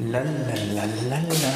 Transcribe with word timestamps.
La 0.00 0.20
la 0.20 0.54
la 0.74 0.84
la 1.08 1.18
la. 1.18 1.52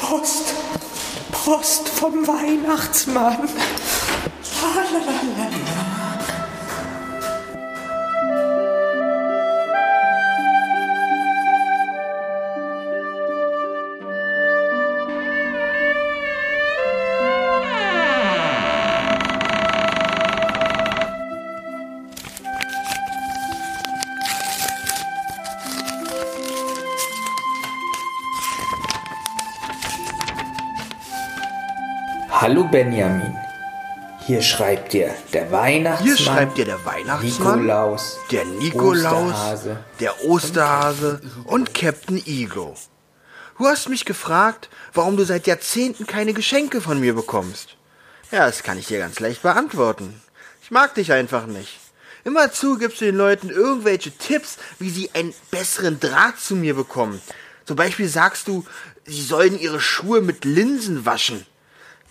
Post. 0.00 0.54
Post 1.30 1.88
vom 2.00 2.26
Weihnachtsmann. 2.26 3.48
La 5.36 5.81
Hallo 32.42 32.64
Benjamin. 32.64 33.36
Hier 34.26 34.42
schreibt 34.42 34.94
dir 34.94 35.14
der 35.32 35.52
Weihnachtsmann. 35.52 36.08
Hier 36.08 36.16
schreibt 36.16 36.58
dir 36.58 36.64
der 36.64 36.84
Weihnachtsmann, 36.84 37.60
Nikolaus, 37.60 38.18
der 38.32 38.44
Nikolaus, 38.44 39.32
Osterhase. 39.32 39.84
der 40.00 40.24
Osterhase 40.24 41.20
und 41.44 41.72
Captain 41.72 42.20
Iglo. 42.26 42.74
Du 43.58 43.66
hast 43.66 43.88
mich 43.88 44.04
gefragt, 44.04 44.70
warum 44.92 45.16
du 45.16 45.22
seit 45.22 45.46
Jahrzehnten 45.46 46.04
keine 46.08 46.32
Geschenke 46.32 46.80
von 46.80 46.98
mir 46.98 47.14
bekommst. 47.14 47.76
Ja, 48.32 48.46
das 48.46 48.64
kann 48.64 48.76
ich 48.76 48.88
dir 48.88 48.98
ganz 48.98 49.20
leicht 49.20 49.42
beantworten. 49.42 50.20
Ich 50.64 50.72
mag 50.72 50.96
dich 50.96 51.12
einfach 51.12 51.46
nicht. 51.46 51.78
Immerzu 52.24 52.76
gibst 52.76 53.00
du 53.00 53.04
den 53.04 53.18
Leuten 53.18 53.50
irgendwelche 53.50 54.10
Tipps, 54.10 54.58
wie 54.80 54.90
sie 54.90 55.10
einen 55.14 55.32
besseren 55.52 56.00
Draht 56.00 56.40
zu 56.40 56.56
mir 56.56 56.74
bekommen. 56.74 57.22
Zum 57.66 57.76
Beispiel 57.76 58.08
sagst 58.08 58.48
du, 58.48 58.64
sie 59.04 59.22
sollen 59.22 59.60
ihre 59.60 59.78
Schuhe 59.78 60.22
mit 60.22 60.44
Linsen 60.44 61.06
waschen. 61.06 61.46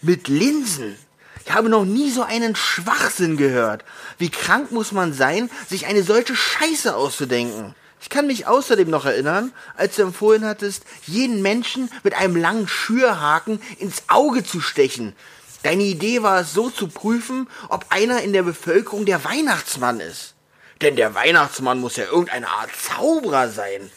Mit 0.03 0.27
Linsen? 0.27 0.97
Ich 1.45 1.53
habe 1.53 1.69
noch 1.69 1.85
nie 1.85 2.09
so 2.09 2.23
einen 2.23 2.55
Schwachsinn 2.55 3.37
gehört. 3.37 3.85
Wie 4.17 4.31
krank 4.31 4.71
muss 4.71 4.91
man 4.91 5.13
sein, 5.13 5.51
sich 5.69 5.85
eine 5.85 6.01
solche 6.01 6.35
Scheiße 6.35 6.95
auszudenken? 6.95 7.75
Ich 8.01 8.09
kann 8.09 8.25
mich 8.25 8.47
außerdem 8.47 8.89
noch 8.89 9.05
erinnern, 9.05 9.53
als 9.77 9.97
du 9.97 10.01
empfohlen 10.01 10.43
hattest, 10.43 10.85
jeden 11.05 11.43
Menschen 11.43 11.91
mit 12.01 12.15
einem 12.15 12.35
langen 12.35 12.67
Schürhaken 12.67 13.61
ins 13.77 14.01
Auge 14.07 14.43
zu 14.43 14.59
stechen. 14.59 15.15
Deine 15.61 15.83
Idee 15.83 16.23
war 16.23 16.39
es 16.39 16.51
so 16.51 16.71
zu 16.71 16.87
prüfen, 16.87 17.47
ob 17.69 17.85
einer 17.89 18.23
in 18.23 18.33
der 18.33 18.41
Bevölkerung 18.41 19.05
der 19.05 19.23
Weihnachtsmann 19.23 19.99
ist. 19.99 20.33
Denn 20.81 20.95
der 20.95 21.13
Weihnachtsmann 21.13 21.79
muss 21.79 21.95
ja 21.95 22.05
irgendeine 22.05 22.49
Art 22.49 22.71
Zauberer 22.75 23.49
sein. 23.49 23.91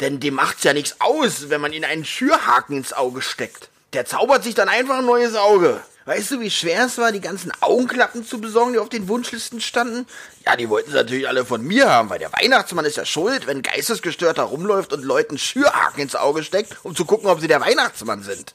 Denn 0.00 0.20
dem 0.20 0.34
macht's 0.34 0.64
ja 0.64 0.74
nichts 0.74 0.96
aus, 0.98 1.48
wenn 1.48 1.62
man 1.62 1.72
ihm 1.72 1.84
einen 1.84 2.04
Schürhaken 2.04 2.76
ins 2.76 2.92
Auge 2.92 3.22
steckt. 3.22 3.70
Der 3.96 4.04
zaubert 4.04 4.44
sich 4.44 4.54
dann 4.54 4.68
einfach 4.68 4.98
ein 4.98 5.06
neues 5.06 5.34
Auge. 5.36 5.80
Weißt 6.04 6.32
du, 6.32 6.40
wie 6.40 6.50
schwer 6.50 6.84
es 6.84 6.98
war, 6.98 7.12
die 7.12 7.20
ganzen 7.22 7.50
Augenklappen 7.62 8.26
zu 8.26 8.42
besorgen, 8.42 8.74
die 8.74 8.78
auf 8.78 8.90
den 8.90 9.08
Wunschlisten 9.08 9.58
standen? 9.62 10.04
Ja, 10.44 10.54
die 10.54 10.68
wollten 10.68 10.90
sie 10.90 10.96
natürlich 10.96 11.26
alle 11.26 11.46
von 11.46 11.62
mir 11.62 11.88
haben, 11.88 12.10
weil 12.10 12.18
der 12.18 12.30
Weihnachtsmann 12.30 12.84
ist 12.84 12.98
ja 12.98 13.06
schuld, 13.06 13.46
wenn 13.46 13.62
Geistesgestörter 13.62 14.42
rumläuft 14.42 14.92
und 14.92 15.02
Leuten 15.02 15.38
Schürhaken 15.38 16.02
ins 16.02 16.14
Auge 16.14 16.44
steckt, 16.44 16.76
um 16.82 16.94
zu 16.94 17.06
gucken, 17.06 17.30
ob 17.30 17.40
sie 17.40 17.48
der 17.48 17.62
Weihnachtsmann 17.62 18.22
sind. 18.22 18.54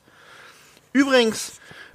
Übrigens 0.94 1.54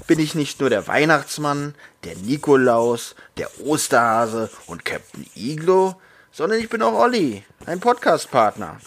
bin 0.09 0.19
ich 0.19 0.35
nicht 0.35 0.59
nur 0.59 0.69
der 0.69 0.89
Weihnachtsmann, 0.89 1.77
der 2.03 2.17
Nikolaus, 2.17 3.15
der 3.37 3.61
Osterhase 3.61 4.51
und 4.67 4.85
Captain 4.85 5.25
Iglo, 5.37 5.95
sondern 6.33 6.59
ich 6.59 6.69
bin 6.69 6.83
auch 6.83 6.95
Olli, 6.95 7.45
ein 7.65 7.79
Podcastpartner. 7.79 8.81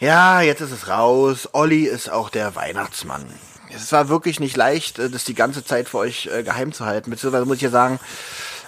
Ja, 0.00 0.40
jetzt 0.40 0.62
ist 0.62 0.72
es 0.72 0.88
raus. 0.88 1.50
Olli 1.52 1.84
ist 1.84 2.08
auch 2.08 2.30
der 2.30 2.56
Weihnachtsmann. 2.56 3.26
Es 3.74 3.92
war 3.92 4.08
wirklich 4.08 4.40
nicht 4.40 4.56
leicht, 4.56 4.98
äh, 4.98 5.10
das 5.10 5.24
die 5.24 5.34
ganze 5.34 5.64
Zeit 5.64 5.88
für 5.88 5.98
euch 5.98 6.28
äh, 6.32 6.42
geheim 6.42 6.72
zu 6.72 6.86
halten. 6.86 7.10
Beziehungsweise 7.10 7.46
muss 7.46 7.56
ich 7.56 7.62
ja 7.62 7.70
sagen, 7.70 8.00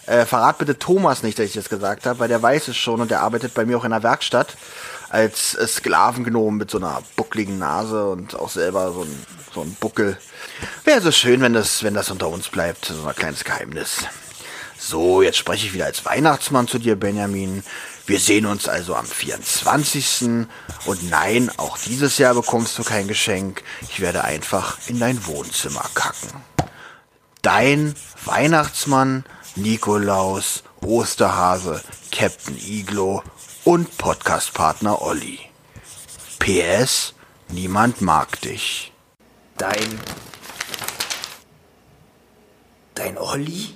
äh, 0.07 0.25
verrat 0.25 0.59
bitte 0.59 0.79
Thomas 0.79 1.23
nicht, 1.23 1.39
dass 1.39 1.47
ich 1.47 1.53
das 1.55 1.69
gesagt 1.69 2.07
habe, 2.07 2.19
weil 2.21 2.29
der 2.29 2.43
weiß 2.43 2.69
es 2.69 2.77
schon 2.77 3.01
und 3.01 3.11
der 3.11 3.23
arbeitet 3.23 3.55
bei 3.55 3.65
mir 3.65 3.77
auch 3.77 3.85
in 3.85 3.91
der 3.91 4.03
Werkstatt 4.03 4.57
als 5.11 5.55
äh, 5.55 5.67
Sklavengnom 5.67 6.57
mit 6.57 6.71
so 6.71 6.79
einer 6.79 7.03
buckligen 7.17 7.59
Nase 7.59 8.09
und 8.09 8.35
auch 8.37 8.51
selber 8.51 8.93
so 8.93 9.03
ein, 9.03 9.27
so 9.55 9.61
ein 9.63 9.77
Buckel. 9.81 10.17
Wäre 10.85 11.01
so 11.01 11.11
schön, 11.11 11.41
wenn 11.41 11.53
das, 11.53 11.83
wenn 11.83 11.95
das 11.95 12.11
unter 12.11 12.29
uns 12.29 12.49
bleibt, 12.49 12.87
so 12.87 13.07
ein 13.07 13.15
kleines 13.15 13.45
Geheimnis. 13.45 14.05
So, 14.79 15.23
jetzt 15.23 15.39
spreche 15.39 15.67
ich 15.67 15.75
wieder 15.75 15.87
als 15.87 16.05
Weihnachtsmann 16.05 16.69
zu 16.69 16.79
dir, 16.79 16.97
Benjamin. 16.97 17.65
Wir 18.07 18.21
sehen 18.21 18.47
uns 18.47 18.69
also 18.69 18.95
am 18.95 19.05
24. 19.05 20.47
Und 20.85 21.11
nein, 21.11 21.51
auch 21.57 21.77
dieses 21.77 22.19
Jahr 22.19 22.35
bekommst 22.35 22.79
du 22.79 22.85
kein 22.85 23.09
Geschenk. 23.09 23.65
Ich 23.83 24.01
werde 24.01 24.23
einfach 24.23 24.79
in 24.87 25.01
dein 25.01 25.27
Wohnzimmer 25.27 25.85
kacken. 25.95 26.31
Dein 27.43 27.95
Weihnachtsmann, 28.25 29.25
Nikolaus, 29.57 30.63
Osterhase, 30.83 31.83
Captain 32.13 32.57
Iglo 32.57 33.25
und 33.65 33.99
Podcastpartner 33.99 35.03
Olli. 35.03 35.41
PS, 36.39 37.15
niemand 37.49 38.03
mag 38.03 38.41
dich. 38.41 38.93
Dein. 39.57 40.01
Dein 42.95 43.19
Olli? 43.19 43.75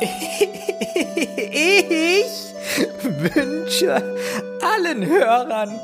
Ich 0.00 0.14
wünsche 3.02 4.16
allen 4.62 5.04
Hörern 5.06 5.80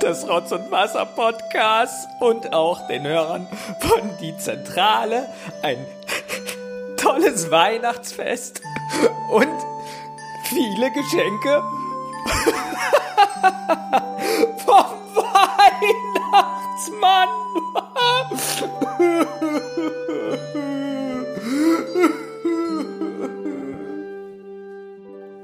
des 0.00 0.26
Rotz 0.28 0.52
und 0.52 0.70
Wasser 0.70 1.04
Podcasts 1.04 2.06
und 2.20 2.54
auch 2.54 2.86
den 2.86 3.04
Hörern 3.06 3.46
von 3.80 4.16
Die 4.20 4.34
Zentrale 4.38 5.28
ein 5.62 5.84
tolles 6.96 7.50
Weihnachtsfest 7.50 8.62
und 9.30 9.52
viele 10.44 10.90
Geschenke 10.92 11.62
vom 14.64 14.86
Weihnachtsmann. 17.00 17.28